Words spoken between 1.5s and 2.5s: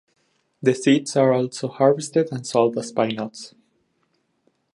harvested and